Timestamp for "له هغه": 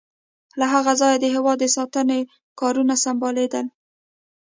0.59-0.93